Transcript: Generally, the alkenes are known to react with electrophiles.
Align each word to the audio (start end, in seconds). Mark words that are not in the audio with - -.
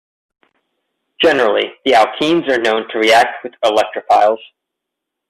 Generally, 1.21 1.73
the 1.85 1.91
alkenes 1.91 2.49
are 2.49 2.57
known 2.59 2.87
to 2.89 2.97
react 2.97 3.43
with 3.43 3.53
electrophiles. 3.63 4.39